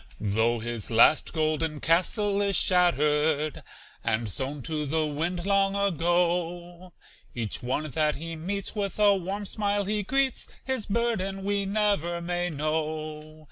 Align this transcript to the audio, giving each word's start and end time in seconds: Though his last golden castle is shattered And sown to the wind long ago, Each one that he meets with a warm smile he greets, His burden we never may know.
Though 0.19 0.57
his 0.57 0.89
last 0.89 1.31
golden 1.31 1.79
castle 1.79 2.41
is 2.41 2.55
shattered 2.55 3.61
And 4.03 4.27
sown 4.27 4.63
to 4.63 4.87
the 4.87 5.05
wind 5.05 5.45
long 5.45 5.75
ago, 5.75 6.91
Each 7.35 7.61
one 7.61 7.87
that 7.91 8.15
he 8.15 8.35
meets 8.35 8.73
with 8.73 8.97
a 8.97 9.15
warm 9.15 9.45
smile 9.45 9.85
he 9.85 10.01
greets, 10.01 10.47
His 10.63 10.87
burden 10.87 11.43
we 11.43 11.67
never 11.67 12.19
may 12.19 12.49
know. 12.49 13.37